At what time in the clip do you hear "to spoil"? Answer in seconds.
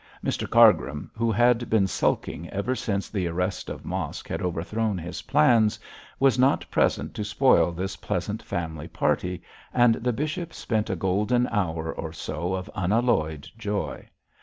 7.13-7.71